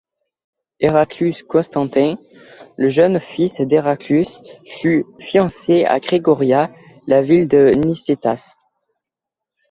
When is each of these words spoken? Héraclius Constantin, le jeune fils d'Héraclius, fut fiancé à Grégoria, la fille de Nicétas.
Héraclius 0.79 1.43
Constantin, 1.43 2.17
le 2.75 2.89
jeune 2.89 3.19
fils 3.19 3.61
d'Héraclius, 3.61 4.41
fut 4.65 5.05
fiancé 5.19 5.85
à 5.85 5.99
Grégoria, 5.99 6.73
la 7.05 7.23
fille 7.23 7.45
de 7.45 7.67
Nicétas. 7.85 8.55